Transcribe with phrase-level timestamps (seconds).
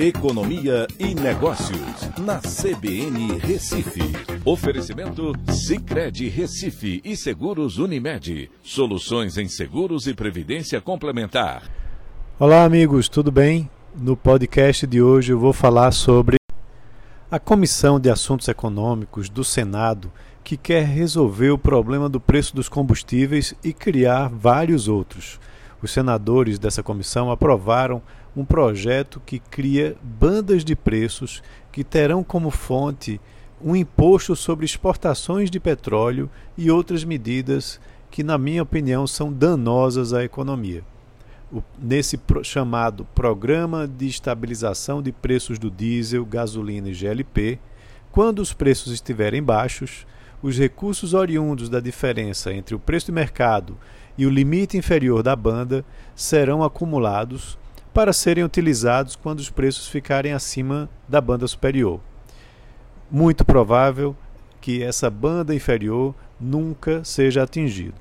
[0.00, 4.00] Economia e Negócios, na CBN Recife.
[4.44, 8.48] Oferecimento Cicred Recife e Seguros Unimed.
[8.62, 11.64] Soluções em seguros e previdência complementar.
[12.38, 13.68] Olá, amigos, tudo bem?
[13.92, 16.36] No podcast de hoje eu vou falar sobre
[17.28, 20.12] a Comissão de Assuntos Econômicos do Senado
[20.44, 25.40] que quer resolver o problema do preço dos combustíveis e criar vários outros.
[25.82, 28.00] Os senadores dessa comissão aprovaram
[28.38, 33.20] um projeto que cria bandas de preços que terão como fonte
[33.60, 37.80] um imposto sobre exportações de petróleo e outras medidas
[38.12, 40.84] que, na minha opinião, são danosas à economia.
[41.52, 47.58] O, nesse pro, chamado Programa de Estabilização de Preços do Diesel, Gasolina e GLP,
[48.12, 50.06] quando os preços estiverem baixos,
[50.40, 53.76] os recursos oriundos da diferença entre o preço de mercado
[54.16, 57.58] e o limite inferior da banda serão acumulados
[57.98, 61.98] para serem utilizados quando os preços ficarem acima da banda superior.
[63.10, 64.14] Muito provável
[64.60, 67.96] que essa banda inferior nunca seja atingida.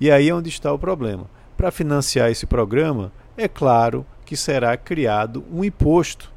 [0.00, 1.30] E aí é onde está o problema.
[1.56, 6.32] Para financiar esse programa, é claro que será criado um imposto,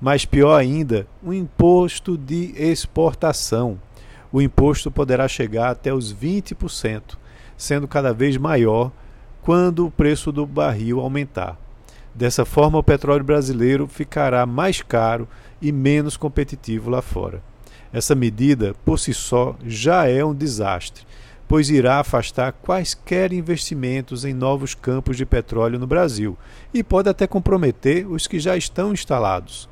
[0.00, 3.78] mas pior ainda, um imposto de exportação.
[4.32, 7.18] O imposto poderá chegar até os 20%,
[7.54, 8.90] sendo cada vez maior
[9.42, 11.65] quando o preço do barril aumentar.
[12.16, 15.28] Dessa forma, o petróleo brasileiro ficará mais caro
[15.60, 17.42] e menos competitivo lá fora.
[17.92, 21.04] Essa medida, por si só, já é um desastre,
[21.46, 26.38] pois irá afastar quaisquer investimentos em novos campos de petróleo no Brasil
[26.72, 29.68] e pode até comprometer os que já estão instalados.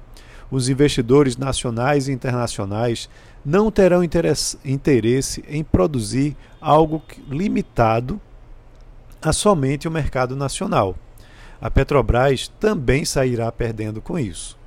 [0.50, 3.08] Os investidores nacionais e internacionais
[3.42, 8.20] não terão interesse em produzir algo limitado
[9.22, 10.94] a somente o mercado nacional
[11.60, 14.58] a Petrobras também sairá perdendo com isso.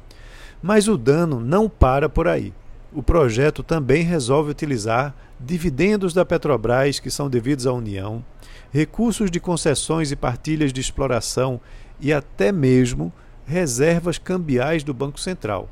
[0.62, 2.54] Mas o dano não para por aí.
[2.92, 8.24] O projeto também resolve utilizar dividendos da Petrobras que são devidos à União,
[8.72, 11.60] recursos de concessões e partilhas de exploração
[12.00, 13.12] e até mesmo
[13.46, 15.70] reservas cambiais do Banco Central.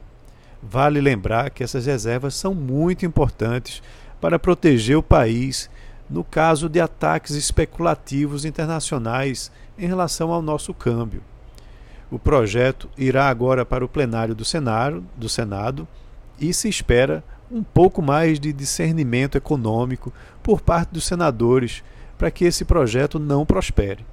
[0.61, 3.81] Vale lembrar que essas reservas são muito importantes
[4.19, 5.69] para proteger o país
[6.09, 11.21] no caso de ataques especulativos internacionais em relação ao nosso câmbio.
[12.09, 15.87] O projeto irá agora para o plenário do Senado, do Senado
[16.39, 21.83] e se espera um pouco mais de discernimento econômico por parte dos senadores
[22.17, 24.05] para que esse projeto não prospere.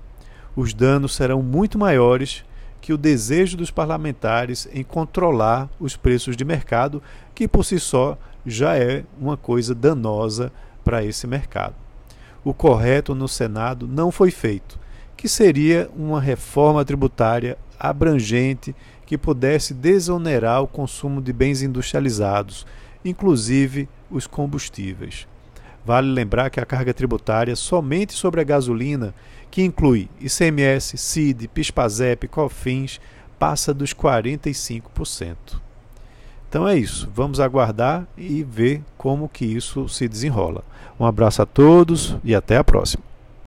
[0.54, 2.44] Os danos serão muito maiores
[2.80, 7.02] que o desejo dos parlamentares em controlar os preços de mercado,
[7.34, 10.52] que por si só já é uma coisa danosa
[10.84, 11.74] para esse mercado.
[12.44, 14.78] O correto no Senado não foi feito,
[15.22, 18.74] que seria uma reforma tributária abrangente
[19.06, 22.66] que pudesse desonerar o consumo de bens industrializados,
[23.04, 25.28] inclusive os combustíveis.
[25.86, 29.14] Vale lembrar que a carga tributária somente sobre a gasolina,
[29.48, 33.00] que inclui ICMS, CID, PIS/PASEP, COFINS,
[33.38, 35.36] passa dos 45%.
[36.48, 37.08] Então é isso.
[37.14, 40.64] Vamos aguardar e ver como que isso se desenrola.
[40.98, 43.11] Um abraço a todos e até a próxima.